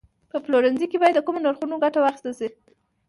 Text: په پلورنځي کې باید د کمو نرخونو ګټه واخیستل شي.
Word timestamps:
په 0.31 0.37
پلورنځي 0.43 0.85
کې 0.91 0.97
باید 1.01 1.15
د 1.17 1.25
کمو 1.25 1.39
نرخونو 1.45 1.81
ګټه 1.83 1.99
واخیستل 2.01 2.33
شي. 2.39 2.49